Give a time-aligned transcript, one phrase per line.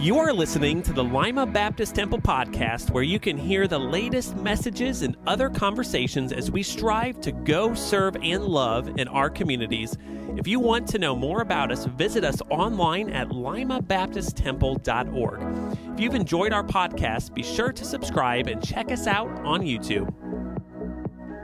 [0.00, 4.34] You are listening to the Lima Baptist Temple podcast, where you can hear the latest
[4.34, 9.98] messages and other conversations as we strive to go, serve, and love in our communities.
[10.38, 15.68] If you want to know more about us, visit us online at limabaptisttemple.org.
[15.92, 20.10] If you've enjoyed our podcast, be sure to subscribe and check us out on YouTube.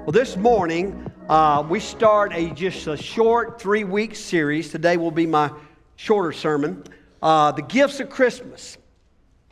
[0.06, 4.70] Well, this morning, uh, we start a just a short three week series.
[4.70, 5.50] Today will be my
[5.96, 6.82] shorter sermon
[7.26, 8.78] uh, the gifts of Christmas.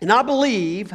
[0.01, 0.95] And I believe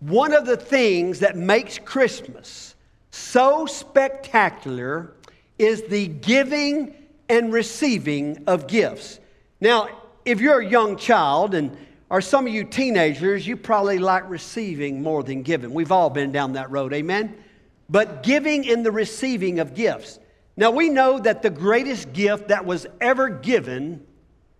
[0.00, 2.74] one of the things that makes Christmas
[3.12, 5.14] so spectacular
[5.56, 6.96] is the giving
[7.28, 9.20] and receiving of gifts.
[9.60, 9.88] Now,
[10.24, 11.76] if you're a young child and
[12.10, 15.72] or some of you teenagers, you probably like receiving more than giving.
[15.72, 17.36] We've all been down that road, amen?
[17.88, 20.18] But giving and the receiving of gifts.
[20.56, 24.04] Now, we know that the greatest gift that was ever given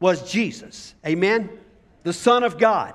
[0.00, 0.95] was Jesus.
[1.06, 1.50] Amen?
[2.02, 2.95] The Son of God.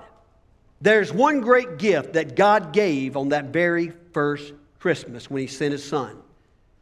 [0.81, 5.73] There's one great gift that God gave on that very first Christmas when He sent
[5.73, 6.17] His Son.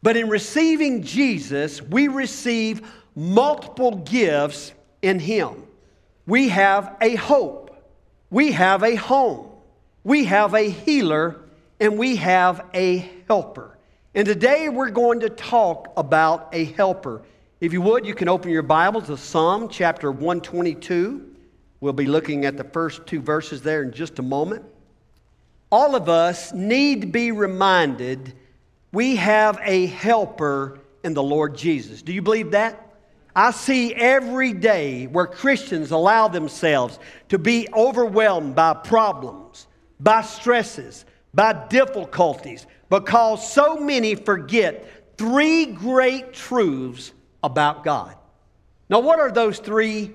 [0.02, 5.66] But in receiving Jesus, we receive multiple gifts in Him.
[6.26, 7.76] We have a hope,
[8.30, 9.50] we have a home,
[10.04, 11.40] we have a healer,
[11.78, 13.76] and we have a helper.
[14.14, 17.22] And today we're going to talk about a helper.
[17.60, 21.36] If you would, you can open your Bible to Psalm chapter 122.
[21.80, 24.64] We'll be looking at the first two verses there in just a moment.
[25.70, 28.32] All of us need to be reminded
[28.92, 32.00] we have a helper in the Lord Jesus.
[32.00, 32.96] Do you believe that?
[33.36, 39.66] I see every day where Christians allow themselves to be overwhelmed by problems,
[40.00, 48.16] by stresses, by difficulties, because so many forget three great truths about God.
[48.88, 50.12] Now, what are those three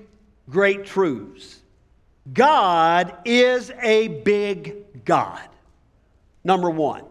[0.48, 1.60] great truths?
[2.32, 5.48] God is a big God.
[6.44, 7.04] Number one.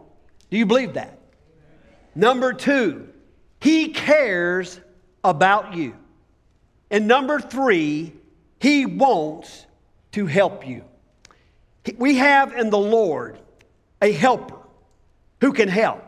[0.50, 1.18] Do you believe that?
[2.14, 3.08] Number two,
[3.60, 4.80] He cares
[5.24, 5.94] about you.
[6.90, 8.12] And number three,
[8.60, 9.66] He wants
[10.12, 10.84] to help you.
[11.98, 13.38] We have in the Lord
[14.00, 14.58] a helper
[15.40, 16.02] who can help,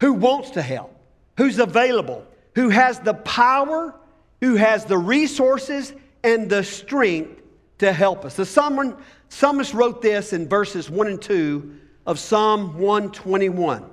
[0.00, 0.94] who wants to help,
[1.36, 2.26] who's available,
[2.58, 3.94] who has the power,
[4.40, 5.92] who has the resources
[6.24, 7.40] and the strength
[7.78, 8.34] to help us.
[8.34, 13.88] The psalmist wrote this in verses 1 and 2 of Psalm 121.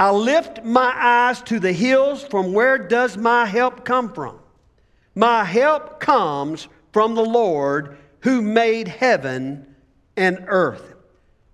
[0.00, 4.40] I lift my eyes to the hills, from where does my help come from?
[5.14, 9.76] My help comes from the Lord who made heaven
[10.16, 10.96] and earth.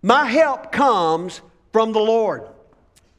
[0.01, 1.43] My help comes
[1.75, 2.49] from the Lord.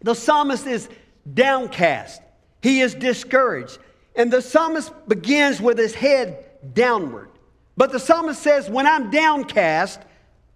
[0.02, 0.90] The psalmist is
[1.32, 2.24] downcast.
[2.66, 3.78] He is discouraged.
[4.16, 7.30] And the psalmist begins with his head downward.
[7.78, 10.00] But the psalmist says, When I'm downcast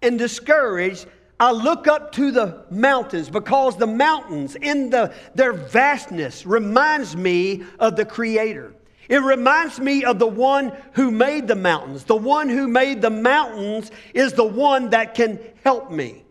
[0.02, 1.06] and discouraged,
[1.38, 7.62] I look up to the mountains because the mountains in the, their vastness reminds me
[7.78, 8.74] of the Creator.
[9.08, 12.02] It reminds me of the one who made the mountains.
[12.02, 16.24] The one who made the mountains is the one that can help me.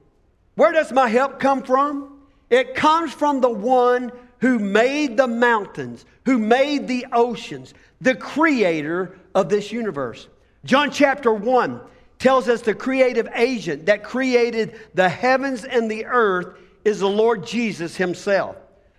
[0.56, 2.20] Where does my help come from?
[2.50, 9.18] It comes from the one who made the mountains, who made the oceans, the creator
[9.36, 10.28] of this universe.
[10.66, 11.82] John chapter 1
[12.20, 17.46] tells us the creative agent that created the heavens and the earth is the Lord
[17.46, 18.56] Jesus himself.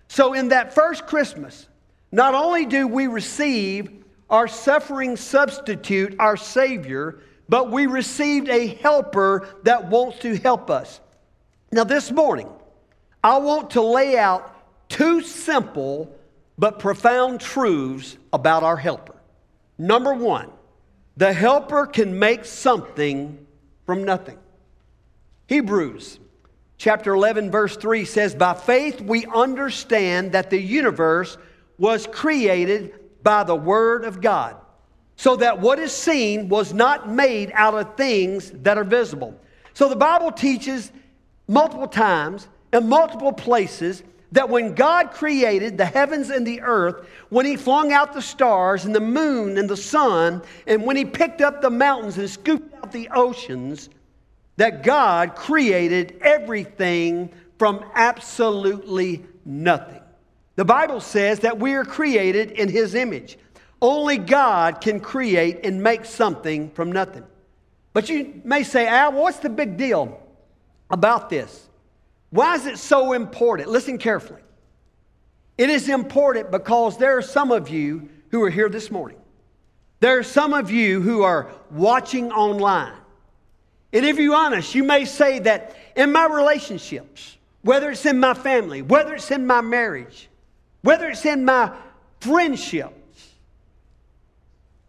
[0.08, 1.68] So, in that first Christmas,
[2.12, 3.90] not only do we receive
[4.28, 11.00] our suffering substitute, our Savior, but we received a helper that wants to help us.
[11.72, 12.48] Now, this morning,
[13.22, 14.54] I want to lay out
[15.00, 16.14] two simple
[16.58, 19.14] but profound truths about our helper.
[19.78, 20.50] Number one,
[21.16, 23.46] the helper can make something
[23.86, 24.36] from nothing.
[25.46, 26.20] Hebrews
[26.76, 31.38] chapter 11, verse 3 says, By faith we understand that the universe
[31.78, 34.54] was created by the Word of God,
[35.16, 39.34] so that what is seen was not made out of things that are visible.
[39.72, 40.92] So the Bible teaches
[41.48, 47.46] multiple times in multiple places that when God created the heavens and the earth, when
[47.46, 51.40] He flung out the stars and the moon and the sun, and when He picked
[51.40, 53.88] up the mountains and scooped out the oceans,
[54.56, 60.02] that God created everything from absolutely nothing.
[60.56, 63.38] The Bible says that we are created in His image.
[63.82, 67.24] Only God can create and make something from nothing.
[67.92, 70.20] But you may say, Al, what's the big deal
[70.90, 71.69] about this?
[72.30, 73.68] Why is it so important?
[73.68, 74.40] Listen carefully.
[75.58, 79.18] It is important because there are some of you who are here this morning.
[79.98, 82.94] There are some of you who are watching online.
[83.92, 88.34] And if you're honest, you may say that in my relationships, whether it's in my
[88.34, 90.28] family, whether it's in my marriage,
[90.82, 91.72] whether it's in my
[92.20, 92.94] friendships,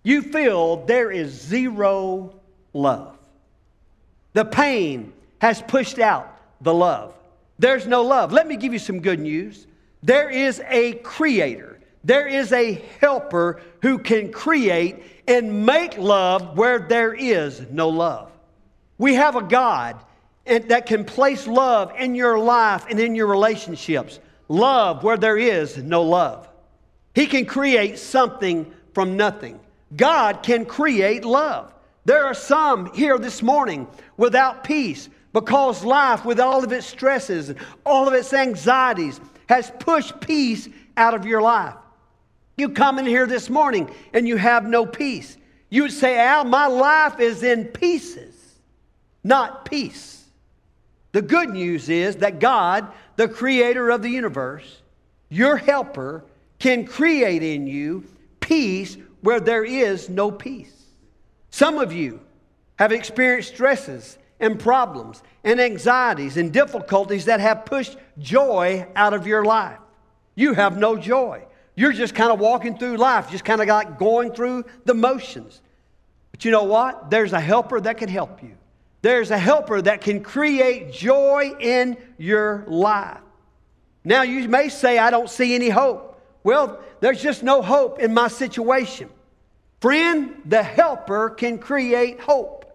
[0.03, 2.33] you feel there is zero
[2.73, 3.17] love.
[4.33, 7.13] The pain has pushed out the love.
[7.61, 8.31] There's no love.
[8.31, 9.67] Let me give you some good news.
[10.01, 16.79] There is a creator, there is a helper who can create and make love where
[16.79, 18.31] there is no love.
[18.97, 20.03] We have a God
[20.45, 24.19] that can place love in your life and in your relationships.
[24.47, 26.49] Love where there is no love.
[27.13, 29.59] He can create something from nothing.
[29.95, 31.71] God can create love.
[32.05, 33.87] There are some here this morning
[34.17, 39.71] without peace because life, with all of its stresses and all of its anxieties, has
[39.79, 40.67] pushed peace
[40.97, 41.75] out of your life.
[42.57, 45.37] You come in here this morning and you have no peace.
[45.69, 48.35] You would say, Al, my life is in pieces,
[49.23, 50.25] not peace.
[51.13, 54.81] The good news is that God, the creator of the universe,
[55.29, 56.23] your helper,
[56.59, 58.03] can create in you
[58.39, 60.73] peace where there is no peace.
[61.49, 62.19] Some of you
[62.77, 69.25] have experienced stresses and problems and anxieties and difficulties that have pushed joy out of
[69.25, 69.79] your life.
[70.35, 71.45] You have no joy.
[71.75, 75.61] You're just kind of walking through life, just kind of like going through the motions.
[76.31, 77.09] But you know what?
[77.09, 78.57] There's a helper that can help you.
[79.01, 83.19] There's a helper that can create joy in your life.
[84.03, 86.19] Now, you may say, I don't see any hope.
[86.43, 89.09] Well, there's just no hope in my situation.
[89.79, 92.65] Friend, the helper can create hope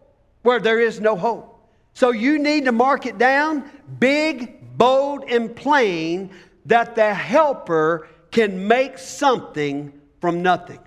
[0.43, 1.56] where there is no hope.
[1.97, 6.29] So you need to mark it down big, bold, and plain
[6.67, 10.79] that the helper can make something from nothing.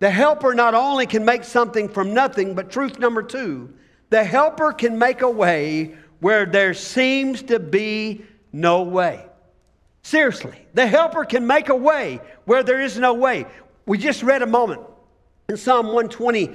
[0.00, 3.72] The helper not only can make something from nothing, but truth number two,
[4.10, 9.24] the helper can make a way where there seems to be no way.
[10.02, 13.46] Seriously, the helper can make a way where there is no way.
[13.86, 14.80] We just read a moment
[15.48, 16.50] in Psalm 120,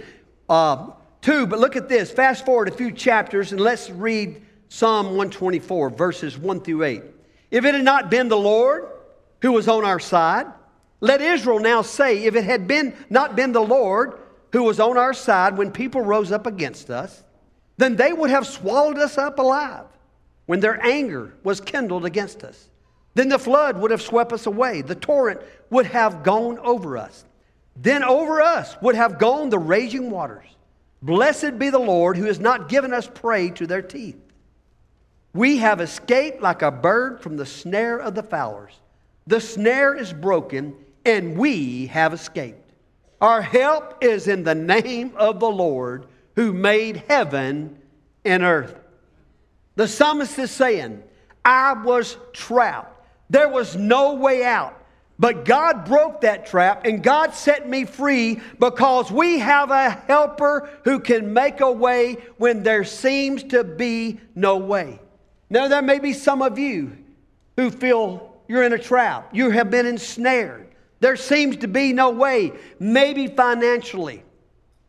[0.49, 0.87] uh,
[1.27, 2.09] but look at this.
[2.09, 7.03] Fast forward a few chapters and let's read Psalm 124, verses 1 through 8.
[7.51, 8.87] If it had not been the Lord
[9.41, 10.47] who was on our side,
[11.01, 14.19] let Israel now say, if it had been not been the Lord
[14.53, 17.23] who was on our side when people rose up against us,
[17.75, 19.85] then they would have swallowed us up alive
[20.45, 22.69] when their anger was kindled against us.
[23.15, 24.81] Then the flood would have swept us away.
[24.81, 25.41] The torrent
[25.71, 27.25] would have gone over us.
[27.75, 30.47] Then over us would have gone the raging waters.
[31.01, 34.17] Blessed be the Lord who has not given us prey to their teeth.
[35.33, 38.73] We have escaped like a bird from the snare of the fowlers.
[39.27, 42.71] The snare is broken, and we have escaped.
[43.21, 47.77] Our help is in the name of the Lord who made heaven
[48.25, 48.75] and earth.
[49.75, 51.03] The psalmist is saying,
[51.45, 53.05] I was trapped.
[53.29, 54.81] There was no way out.
[55.19, 60.69] But God broke that trap and God set me free because we have a helper
[60.83, 64.99] who can make a way when there seems to be no way.
[65.49, 66.97] Now, there may be some of you
[67.55, 70.67] who feel you're in a trap, you have been ensnared.
[70.99, 74.23] There seems to be no way, maybe financially.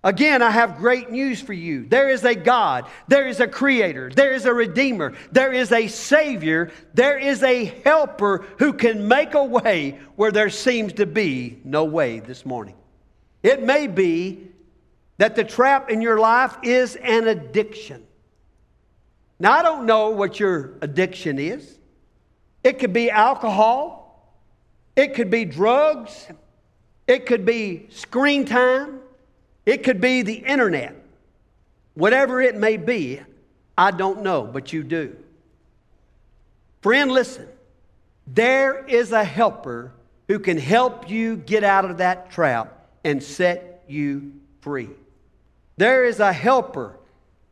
[0.08, 1.84] Again, I have great news for you.
[1.84, 5.86] There is a God, there is a creator, there is a redeemer, there is a
[5.86, 11.60] savior, there is a helper who can make a way where there seems to be
[11.62, 12.74] no way this morning.
[13.42, 14.48] It may be
[15.18, 18.06] that the trap in your life is an addiction.
[19.38, 21.78] Now, I don't know what your addiction is.
[22.64, 24.40] It could be alcohol,
[24.96, 26.28] it could be drugs,
[27.06, 29.00] it could be screen time.
[29.68, 30.96] It could be the internet.
[31.92, 33.20] Whatever it may be,
[33.76, 35.14] I don't know, but you do.
[36.80, 37.46] Friend, listen.
[38.26, 39.92] There is a helper
[40.26, 44.32] who can help you get out of that trap and set you
[44.62, 44.88] free.
[45.76, 46.98] There is a helper,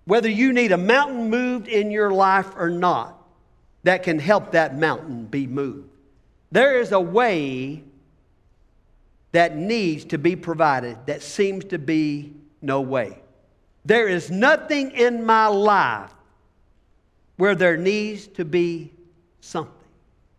[0.07, 3.23] whether you need a mountain moved in your life or not,
[3.83, 5.91] that can help that mountain be moved.
[6.51, 7.83] There is a way
[9.37, 13.19] that needs to be provided that seems to be no way.
[13.85, 16.11] There is nothing in my life
[17.37, 18.95] where there needs to be
[19.43, 19.75] something.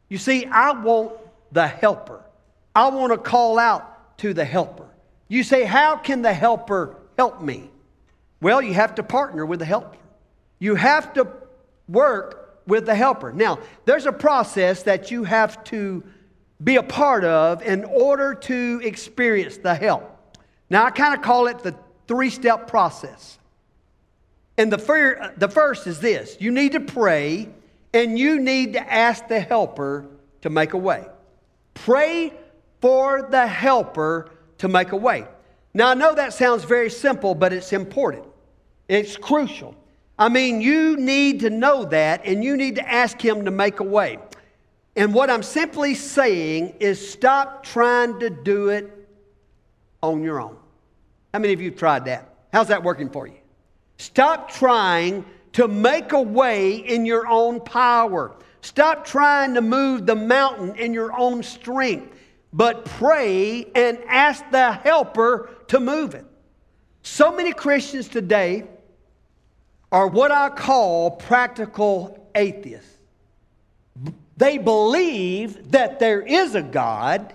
[0.10, 1.14] You see, I want
[1.52, 2.24] the helper.
[2.76, 4.88] I want to call out to the helper.
[5.28, 7.70] You say, How can the helper help me?
[8.42, 10.00] Well, you have to partner with the helper.
[10.58, 11.28] You have to
[11.88, 13.32] work with the helper.
[13.32, 16.04] Now, there's a process that you have to
[16.64, 20.14] be a part of in order to experience the help.
[20.70, 21.76] Now, I kind of call it the
[22.08, 23.38] three step process.
[24.58, 27.50] And the, fir- the first is this you need to pray
[27.94, 30.08] and you need to ask the helper
[30.42, 31.06] to make a way.
[31.74, 32.34] Pray
[32.82, 35.26] for the helper to make a way.
[35.74, 38.26] Now, I know that sounds very simple, but it's important.
[38.88, 39.76] It's crucial.
[40.18, 43.80] I mean, you need to know that and you need to ask Him to make
[43.80, 44.18] a way.
[44.98, 48.92] And what I'm simply saying is stop trying to do it
[50.02, 50.58] on your own.
[51.32, 52.34] How many of you have tried that?
[52.52, 53.36] How's that working for you?
[54.00, 55.24] Stop trying
[55.54, 58.36] to make a way in your own power.
[58.62, 62.16] Stop trying to move the mountain in your own strength,
[62.52, 66.26] but pray and ask the helper to move it.
[67.04, 68.64] So many Christians today
[69.92, 72.98] are what I call practical atheists.
[74.38, 77.34] They believe that there is a God,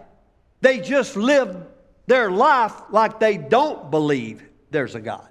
[0.60, 1.56] they just live
[2.06, 5.28] their life like they don't believe there's a God.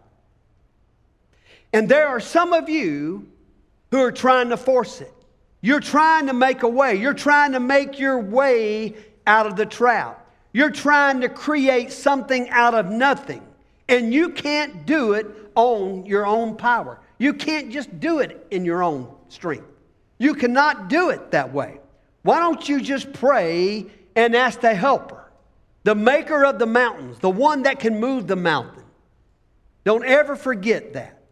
[1.73, 3.27] And there are some of you
[3.91, 5.13] who are trying to force it.
[5.61, 6.95] You're trying to make a way.
[6.95, 10.29] You're trying to make your way out of the trap.
[10.53, 13.41] You're trying to create something out of nothing.
[13.87, 16.99] And you can't do it on your own power.
[17.17, 19.70] You can't just do it in your own strength.
[20.21, 21.79] You cannot do it that way.
[22.21, 25.31] Why don't you just pray and ask the helper,
[25.83, 28.83] the maker of the mountains, the one that can move the mountain?
[29.83, 31.23] Don't ever forget that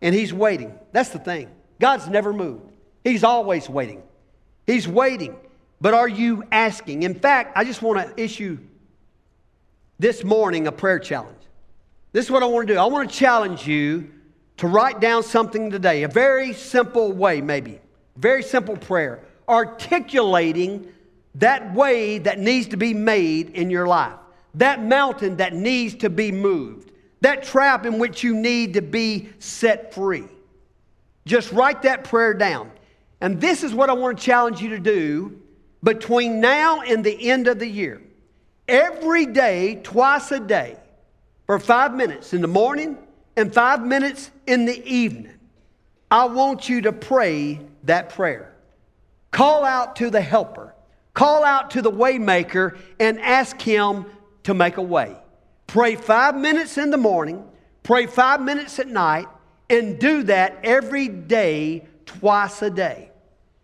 [0.00, 0.72] and He's waiting.
[0.92, 1.50] That's the thing.
[1.78, 2.72] God's never moved,
[3.04, 4.02] He's always waiting.
[4.66, 5.36] He's waiting.
[5.78, 7.02] But are you asking?
[7.02, 8.56] In fact, I just want to issue
[9.98, 11.36] this morning a prayer challenge.
[12.12, 12.80] This is what I want to do.
[12.80, 14.10] I want to challenge you
[14.56, 17.80] to write down something today, a very simple way, maybe,
[18.18, 20.92] very simple prayer, articulating
[21.36, 24.18] that way that needs to be made in your life,
[24.54, 26.88] that mountain that needs to be moved
[27.20, 30.24] that trap in which you need to be set free.
[31.26, 32.70] Just write that prayer down.
[33.20, 35.40] And this is what I want to challenge you to do
[35.82, 38.00] between now and the end of the year.
[38.68, 40.76] Every day, twice a day,
[41.46, 42.98] for five minutes in the morning
[43.36, 45.34] and five minutes in the evening,
[46.10, 48.54] I want you to pray that prayer.
[49.30, 50.74] Call out to the helper,
[51.12, 54.06] call out to the waymaker, and ask him
[54.44, 55.16] to make a way.
[55.66, 57.44] Pray five minutes in the morning,
[57.82, 59.26] pray five minutes at night,
[59.68, 63.10] and do that every day, twice a day.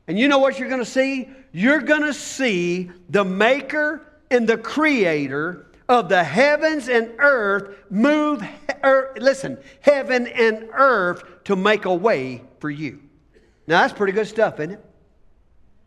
[0.07, 1.31] And you know what you're going to see?
[1.52, 8.45] You're going to see the maker and the creator of the heavens and earth move,
[8.85, 13.00] er, listen, heaven and earth to make a way for you.
[13.66, 14.85] Now, that's pretty good stuff, isn't it?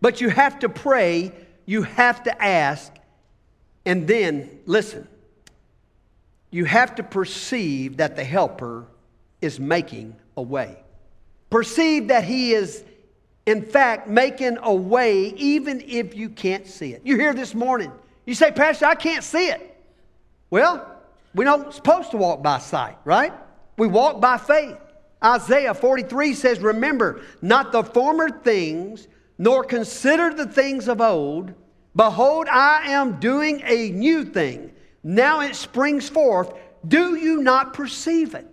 [0.02, 1.32] But you have to pray,
[1.66, 2.94] you have to ask,
[3.86, 5.08] and then listen
[6.52, 8.86] you have to perceive that the helper
[9.42, 10.78] is making a way.
[11.50, 12.84] Perceive that he is,
[13.46, 17.02] in fact, making a way even if you can't see it.
[17.04, 17.92] You're here this morning.
[18.26, 19.76] You say, Pastor, I can't see it.
[20.50, 21.00] Well,
[21.36, 23.34] we're not supposed to walk by sight, right?
[23.78, 24.78] We walk by faith.
[25.24, 29.08] Isaiah 43 says, Remember not the former things,
[29.38, 31.54] nor consider the things of old.
[31.96, 34.72] Behold, I am doing a new thing.
[35.04, 36.54] Now it springs forth.
[36.88, 38.48] Do you not perceive it?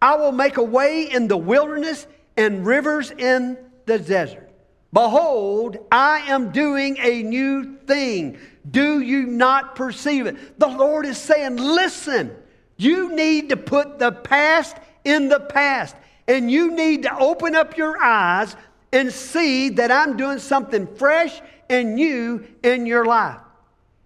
[0.00, 4.50] I will make a way in the wilderness and rivers in the desert.
[4.92, 8.38] Behold, I am doing a new thing.
[8.70, 10.58] Do you not perceive it?
[10.58, 12.36] The Lord is saying, Listen,
[12.76, 15.96] you need to put the past in the past,
[16.28, 18.56] and you need to open up your eyes
[18.92, 23.40] and see that I'm doing something fresh and new in your life.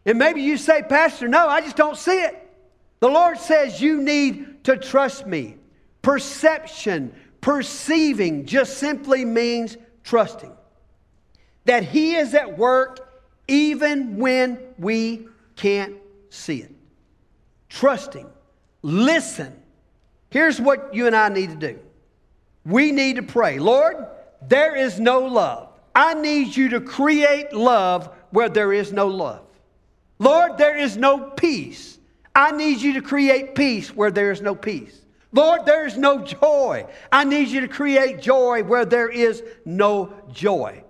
[0.04, 2.42] And maybe you say, Pastor, no, I just don't see it.
[3.00, 5.56] The Lord says you need to trust me.
[6.02, 10.52] Perception, perceiving just simply means trusting.
[11.64, 13.12] That He is at work
[13.48, 15.96] even when we can't
[16.30, 16.72] see it.
[17.68, 18.28] Trusting.
[18.82, 19.60] Listen.
[20.30, 21.80] Here's what you and I need to do
[22.66, 23.96] we need to pray Lord,
[24.42, 25.68] there is no love.
[25.94, 29.46] I need you to create love where there is no love.
[30.18, 31.98] Lord, there is no peace.
[32.34, 35.00] I need you to create peace where there is no peace.
[35.32, 36.86] Lord, there is no joy.
[37.10, 40.82] I need you to create joy where there is no joy.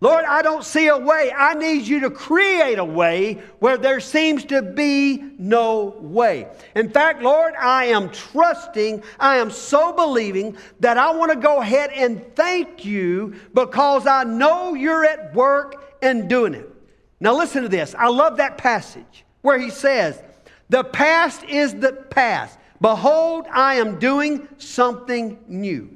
[0.00, 1.32] Lord, I don't see a way.
[1.36, 6.46] I need you to create a way where there seems to be no way.
[6.76, 11.60] In fact, Lord, I am trusting, I am so believing that I want to go
[11.60, 16.72] ahead and thank you because I know you're at work and doing it.
[17.18, 17.96] Now, listen to this.
[17.98, 20.22] I love that passage where he says,
[20.68, 22.56] The past is the past.
[22.80, 25.90] Behold, I am doing something new.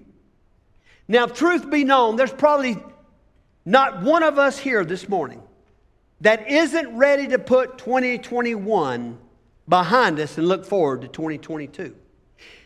[1.07, 2.83] Now, truth be known, there's probably
[3.65, 5.43] not one of us here this morning
[6.21, 9.19] that isn't ready to put 2021
[9.69, 11.95] behind us and look forward to 2022.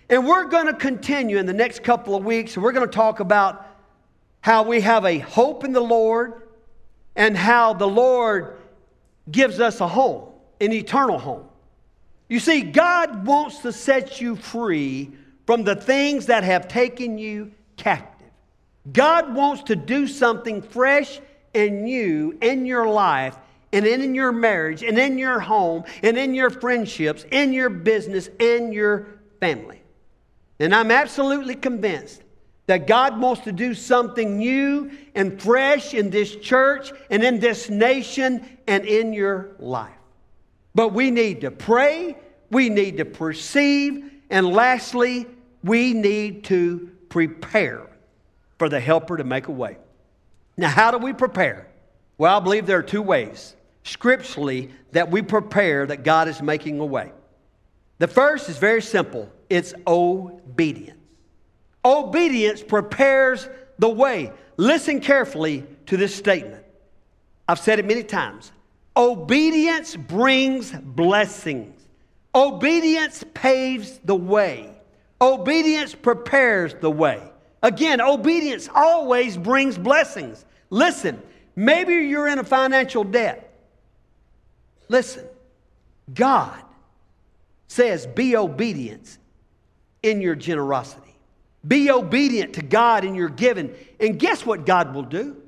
[0.09, 3.21] And we're going to continue in the next couple of weeks, we're going to talk
[3.21, 3.67] about
[4.41, 6.43] how we have a hope in the Lord
[7.17, 8.59] and how the Lord
[9.31, 10.29] gives us a home,
[10.61, 11.49] an eternal home.
[12.29, 15.11] You see, God wants to set you free
[15.47, 18.16] from the things that have taken you captive.
[18.93, 21.21] God wants to do something fresh
[21.55, 23.37] and new in your life
[23.73, 28.29] and in your marriage and in your home and in your friendships, in your business,
[28.39, 29.09] and your
[29.41, 29.83] family.
[30.61, 32.23] And I'm absolutely convinced
[32.67, 37.71] that God wants to do something new and fresh in this church and in this
[37.71, 39.93] nation and in your life.
[40.75, 42.17] But we need to pray,
[42.51, 45.27] we need to perceive, and lastly,
[45.63, 47.89] we need to prepare
[48.59, 49.79] for the helper to make a way.
[50.57, 51.69] Now, how do we prepare?
[52.19, 56.81] Well, I believe there are two ways scripturally that we prepare that God is making
[56.81, 57.13] a way.
[57.99, 60.99] The first is very simple it's obedience.
[61.85, 63.49] Obedience prepares
[63.79, 64.33] the way.
[64.57, 66.65] Listen carefully to this statement.
[67.49, 68.51] I've said it many times.
[68.97, 71.81] Obedience brings blessings.
[72.35, 74.73] Obedience paves the way.
[75.21, 77.23] Obedience prepares the way.
[77.63, 80.45] Again, obedience always brings blessings.
[80.71, 81.21] Listen,
[81.55, 83.55] maybe you're in a financial debt.
[84.89, 85.25] Listen,
[86.13, 86.63] God
[87.67, 89.19] says, be obedient
[90.03, 91.03] in your generosity.
[91.67, 93.75] Be obedient to God in your giving.
[93.99, 95.43] And guess what God will do?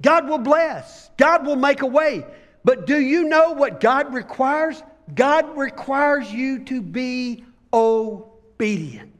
[0.00, 2.24] God will bless, God will make a way.
[2.64, 4.82] But do you know what God requires?
[5.14, 9.11] God requires you to be obedient.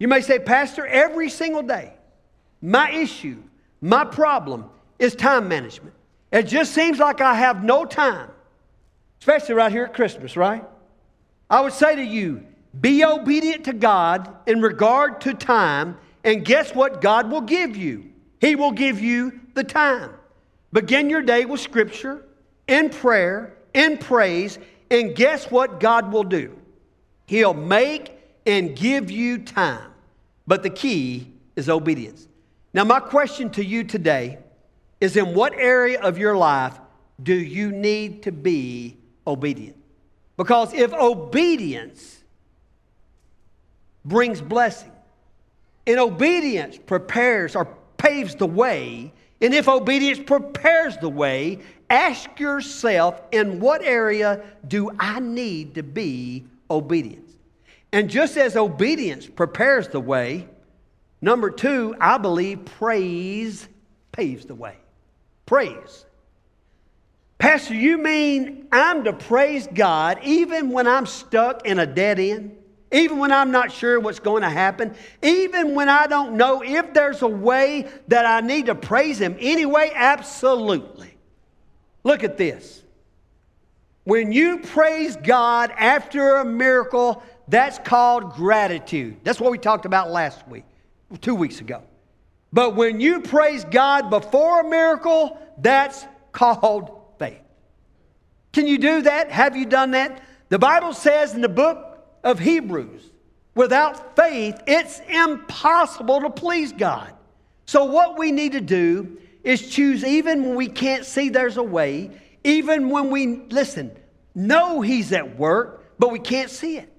[0.00, 1.92] You may say, Pastor, every single day,
[2.62, 3.36] my issue,
[3.82, 4.64] my problem
[4.98, 5.94] is time management.
[6.32, 8.30] It just seems like I have no time,
[9.20, 10.64] especially right here at Christmas, right?
[11.50, 12.46] I would say to you,
[12.80, 18.10] be obedient to God in regard to time, and guess what God will give you?
[18.40, 20.12] He will give you the time.
[20.72, 22.24] Begin your day with scripture,
[22.68, 24.58] in prayer, in praise,
[24.90, 26.56] and guess what God will do?
[27.26, 28.12] He'll make
[28.46, 29.89] and give you time.
[30.50, 32.26] But the key is obedience.
[32.74, 34.40] Now, my question to you today
[35.00, 36.76] is in what area of your life
[37.22, 38.96] do you need to be
[39.28, 39.76] obedient?
[40.36, 42.24] Because if obedience
[44.04, 44.90] brings blessing.
[45.86, 49.12] And obedience prepares or paves the way.
[49.40, 55.84] And if obedience prepares the way, ask yourself in what area do I need to
[55.84, 57.29] be obedient?
[57.92, 60.48] And just as obedience prepares the way,
[61.20, 63.68] number two, I believe praise
[64.12, 64.76] paves the way.
[65.46, 66.04] Praise.
[67.38, 72.56] Pastor, you mean I'm to praise God even when I'm stuck in a dead end?
[72.92, 76.92] even when I'm not sure what's going to happen, even when I don't know if
[76.92, 81.16] there's a way that I need to praise Him anyway, absolutely.
[82.02, 82.82] Look at this.
[84.04, 89.16] When you praise God after a miracle, that's called gratitude.
[89.24, 90.64] That's what we talked about last week,
[91.20, 91.82] two weeks ago.
[92.52, 97.40] But when you praise God before a miracle, that's called faith.
[98.52, 99.30] Can you do that?
[99.30, 100.22] Have you done that?
[100.48, 103.02] The Bible says in the book of Hebrews.
[103.54, 107.12] Without faith, it's impossible to please God.
[107.66, 111.62] So, what we need to do is choose, even when we can't see there's a
[111.62, 112.10] way,
[112.44, 113.96] even when we, listen,
[114.34, 116.92] know He's at work, but we can't see it.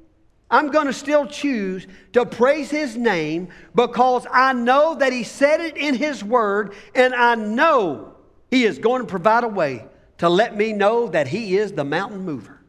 [0.52, 5.62] I'm going to still choose to praise His name because I know that He said
[5.62, 8.16] it in His Word, and I know
[8.52, 9.86] He is going to provide a way
[10.18, 12.62] to let me know that He is the mountain mover.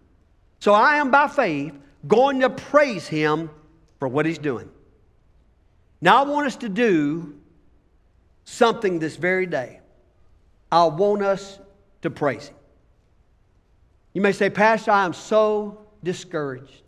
[0.61, 1.75] So I am by faith
[2.07, 3.51] going to praise Him
[3.99, 4.71] for what He's doing.
[6.01, 7.35] Now, I want us to do
[8.45, 9.81] something this very day.
[10.71, 11.59] I want us
[12.03, 12.57] to praise Him.
[14.15, 16.83] You may say, Pastor, I am so discouraged.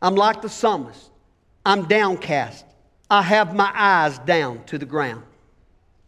[0.00, 1.10] I'm like the psalmist.
[1.64, 2.64] I'm downcast.
[3.10, 5.24] I have my eyes down to the ground.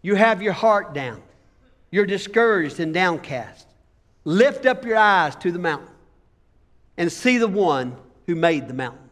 [0.02, 1.22] You have your heart down.
[1.90, 3.66] You're discouraged and downcast.
[4.24, 5.88] Lift up your eyes to the mountain
[6.96, 9.08] and see the one who made the mountain.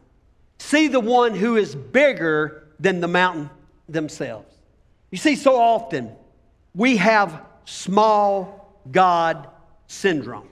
[0.58, 3.50] See the one who is bigger than the mountain
[3.88, 4.54] themselves.
[5.10, 6.12] You see, so often
[6.74, 9.48] we have small God
[9.86, 10.48] syndrome.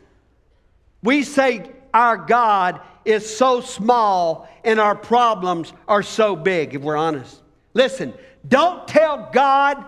[1.03, 6.97] We say our God is so small and our problems are so big, if we're
[6.97, 7.41] honest.
[7.73, 8.13] Listen,
[8.47, 9.83] don't tell God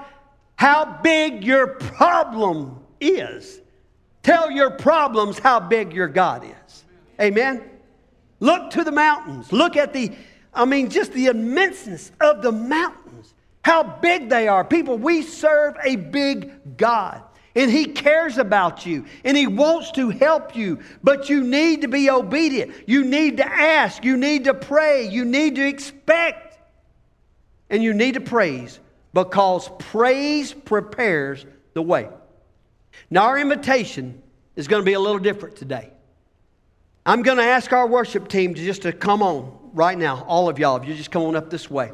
[0.56, 3.60] how big your problem is.
[4.22, 6.84] Tell your problems how big your God is.
[7.20, 7.62] Amen.
[8.40, 9.52] Look to the mountains.
[9.52, 10.12] Look at the,
[10.54, 14.64] I mean, just the immenseness of the mountains, how big they are.
[14.64, 17.22] People, we serve a big God.
[17.58, 21.88] And he cares about you and he wants to help you, but you need to
[21.88, 22.72] be obedient.
[22.86, 24.04] You need to ask.
[24.04, 25.08] You need to pray.
[25.08, 26.56] You need to expect.
[27.68, 28.78] And you need to praise
[29.12, 31.44] because praise prepares
[31.74, 32.08] the way.
[33.10, 34.22] Now, our invitation
[34.54, 35.90] is going to be a little different today.
[37.04, 40.48] I'm going to ask our worship team to just to come on right now, all
[40.48, 41.90] of y'all, if you just come on up this way.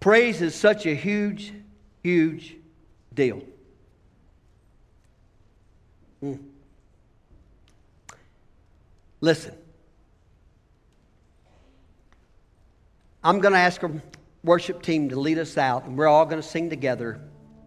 [0.00, 1.52] Praise is such a huge,
[2.02, 2.56] huge
[3.14, 3.42] deal.
[6.22, 6.38] Mm.
[9.20, 9.54] Listen,
[13.22, 13.90] I'm going to ask our
[14.44, 17.20] worship team to lead us out, and we're all going to sing together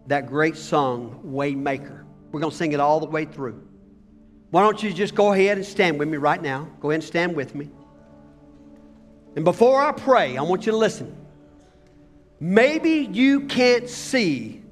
[0.06, 2.04] that great song, Waymaker.
[2.30, 3.62] We're going to sing it all the way through.
[4.50, 6.68] Why don't you just go ahead and stand with me right now?
[6.80, 7.70] Go ahead and stand with me.
[9.36, 11.21] And before I pray, I want you to listen.
[12.42, 14.64] Maybe you can't see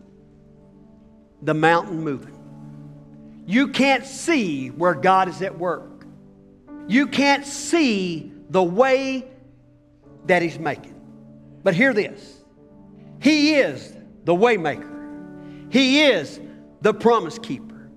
[1.40, 2.36] the mountain moving.
[3.46, 6.04] You can't see where God is at work.
[6.88, 9.24] You can't see the way
[10.26, 11.00] that He's making.
[11.62, 12.42] But hear this
[13.20, 16.40] He is the waymaker, He is
[16.80, 17.88] the promise keeper.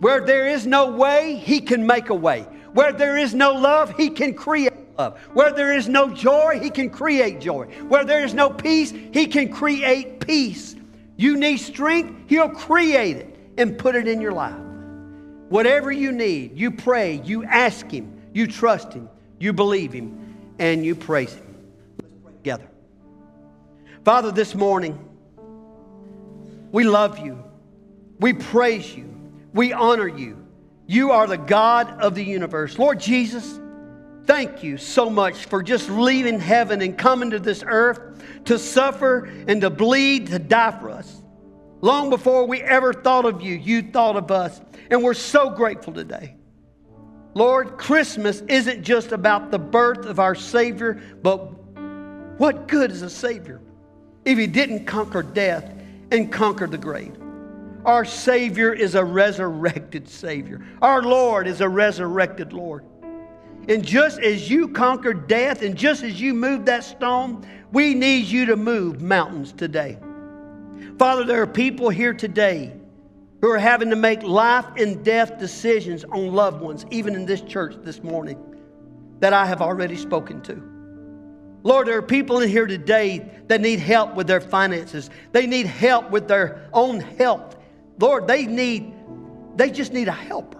[0.00, 2.48] Where there is no way, He can make a way.
[2.72, 4.89] Where there is no love, He can create
[5.32, 7.66] Where there is no joy, He can create joy.
[7.88, 10.76] Where there is no peace, He can create peace.
[11.16, 14.56] You need strength, He'll create it and put it in your life.
[15.48, 19.08] Whatever you need, you pray, you ask Him, you trust Him,
[19.38, 21.56] you believe Him, and you praise Him.
[22.00, 22.68] Let's pray together.
[24.04, 24.98] Father, this morning,
[26.72, 27.42] we love you.
[28.20, 29.12] We praise you.
[29.52, 30.46] We honor you.
[30.86, 32.78] You are the God of the universe.
[32.78, 33.58] Lord Jesus,
[34.26, 38.00] thank you so much for just leaving heaven and coming to this earth
[38.46, 41.22] to suffer and to bleed, to die for us.
[41.80, 44.60] Long before we ever thought of you, you thought of us.
[44.90, 46.36] And we're so grateful today.
[47.34, 51.38] Lord, Christmas isn't just about the birth of our Savior, but
[52.38, 53.60] what good is a Savior
[54.24, 55.72] if He didn't conquer death
[56.10, 57.16] and conquer the grave?
[57.84, 60.66] Our Savior is a resurrected Savior.
[60.82, 62.84] Our Lord is a resurrected Lord.
[63.68, 68.26] And just as you conquered death and just as you moved that stone, we need
[68.26, 69.98] you to move mountains today.
[70.98, 72.72] Father, there are people here today
[73.40, 77.40] who are having to make life and death decisions on loved ones, even in this
[77.40, 78.38] church this morning,
[79.20, 80.62] that I have already spoken to.
[81.62, 85.10] Lord, there are people in here today that need help with their finances.
[85.32, 87.56] They need help with their own health.
[87.98, 88.94] Lord, they need,
[89.56, 90.59] they just need a helper.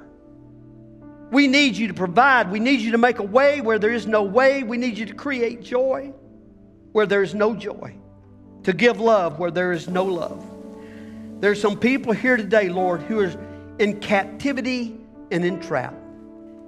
[1.31, 2.51] We need you to provide.
[2.51, 4.63] We need you to make a way where there is no way.
[4.63, 6.13] We need you to create joy
[6.93, 7.95] where there is no joy,
[8.65, 10.45] to give love where there is no love.
[11.41, 13.33] There's some people here today, Lord, who are
[13.79, 14.99] in captivity
[15.31, 15.95] and in trap.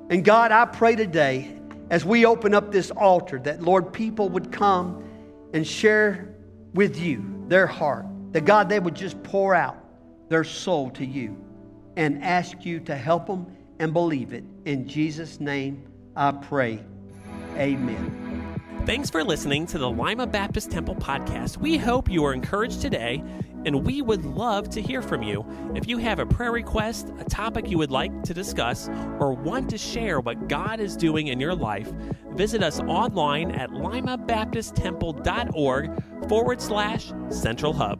[0.09, 1.59] And God, I pray today
[1.91, 5.05] as we open up this altar that, Lord, people would come
[5.53, 6.35] and share
[6.73, 8.07] with you their heart.
[8.33, 9.77] That, God, they would just pour out
[10.29, 11.37] their soul to you
[11.97, 13.47] and ask you to help them
[13.83, 14.45] and believe it.
[14.65, 15.83] In Jesus' name,
[16.15, 16.79] I pray.
[17.57, 18.61] Amen.
[18.87, 21.57] Thanks for listening to the Lima Baptist Temple podcast.
[21.57, 23.25] We hope you are encouraged today,
[23.65, 25.45] and we would love to hear from you.
[25.75, 29.69] If you have a prayer request, a topic you would like to discuss, or want
[29.71, 31.91] to share what God is doing in your life,
[32.35, 37.99] visit us online at limabaptisttemple.org forward slash central hub.